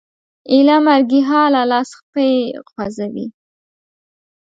ایله 0.51 0.77
مرګي 0.85 1.21
حاله 1.29 1.61
لاس 1.71 1.89
پښې 2.11 2.27
خوځوي 2.71 3.25